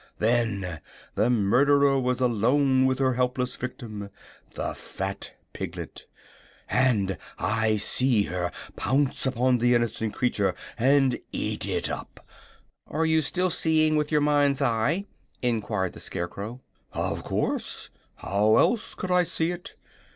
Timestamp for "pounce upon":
8.75-9.59